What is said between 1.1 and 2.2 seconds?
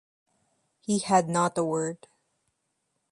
not a word.